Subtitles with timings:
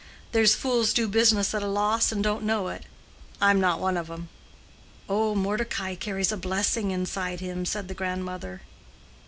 [0.31, 2.85] There's fools do business at a loss and don't know it.
[3.39, 4.29] I'm not one of 'em."
[5.07, 8.61] "Oh, Mordecai carries a blessing inside him," said the grandmother.